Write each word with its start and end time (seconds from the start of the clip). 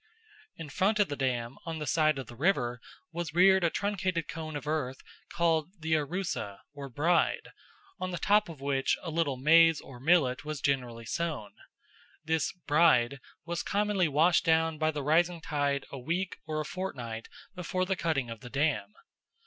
In 0.57 0.69
front 0.69 0.99
of 0.99 1.09
the 1.09 1.15
dam, 1.15 1.57
on 1.63 1.77
the 1.77 1.85
side 1.85 2.17
of 2.17 2.25
the 2.25 2.35
river, 2.35 2.81
was 3.11 3.35
reared 3.35 3.63
a 3.63 3.69
truncated 3.69 4.27
cone 4.27 4.55
of 4.55 4.65
earth 4.67 4.97
called 5.31 5.73
the 5.79 5.93
'arooseh 5.95 6.57
or 6.73 6.89
"bride," 6.89 7.49
on 7.99 8.09
the 8.09 8.17
top 8.17 8.49
of 8.49 8.59
which 8.61 8.97
a 9.03 9.11
little 9.11 9.37
maize 9.37 9.79
or 9.79 9.99
millet 9.99 10.43
was 10.43 10.59
generally 10.59 11.05
sown. 11.05 11.53
This 12.25 12.51
"bride" 12.51 13.19
was 13.45 13.61
commonly 13.61 14.07
washed 14.07 14.43
down 14.43 14.79
by 14.79 14.89
the 14.89 15.03
rising 15.03 15.39
tide 15.39 15.85
a 15.91 15.99
week 15.99 16.35
or 16.47 16.59
a 16.59 16.65
fortnight 16.65 17.27
before 17.53 17.85
the 17.85 17.95
cutting 17.95 18.31
of 18.31 18.39
the 18.39 18.49
dam. 18.49 18.95